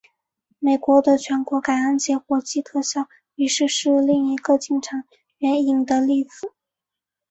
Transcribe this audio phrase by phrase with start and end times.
[0.57, 3.05] 美国的全国感恩节火鸡特赦
[3.35, 5.03] 仪式是另一个经常
[5.37, 6.53] 援引的例子。